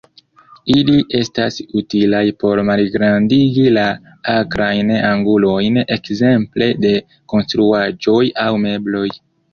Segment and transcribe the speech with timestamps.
[0.75, 3.83] Ili estas utilaj por malgrandigi la
[4.37, 6.95] akrajn angulojn ekzemple de
[7.35, 9.09] konstruaĵoj aŭ mebloj.